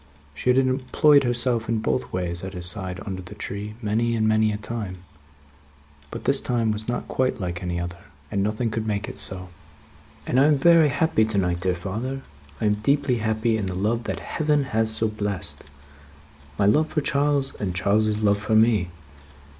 She 0.33 0.49
had 0.49 0.57
employed 0.57 1.23
herself 1.23 1.69
in 1.69 1.77
both 1.77 2.11
ways, 2.11 2.43
at 2.43 2.55
his 2.55 2.65
side 2.65 2.99
under 3.05 3.21
the 3.21 3.35
tree, 3.35 3.75
many 3.83 4.15
and 4.15 4.27
many 4.27 4.51
a 4.51 4.57
time; 4.57 5.03
but, 6.09 6.23
this 6.23 6.41
time 6.41 6.71
was 6.71 6.87
not 6.87 7.07
quite 7.07 7.39
like 7.39 7.61
any 7.61 7.79
other, 7.79 7.99
and 8.31 8.41
nothing 8.41 8.71
could 8.71 8.87
make 8.87 9.07
it 9.07 9.19
so. 9.19 9.49
"And 10.25 10.39
I 10.39 10.45
am 10.45 10.57
very 10.57 10.89
happy 10.89 11.23
to 11.25 11.37
night, 11.37 11.59
dear 11.59 11.75
father. 11.75 12.23
I 12.59 12.65
am 12.65 12.77
deeply 12.81 13.17
happy 13.17 13.57
in 13.57 13.67
the 13.67 13.75
love 13.75 14.05
that 14.05 14.21
Heaven 14.21 14.63
has 14.73 14.89
so 14.89 15.07
blessed 15.07 15.65
my 16.57 16.65
love 16.65 16.87
for 16.87 17.01
Charles, 17.01 17.53
and 17.59 17.75
Charles's 17.75 18.23
love 18.23 18.39
for 18.39 18.55
me. 18.55 18.89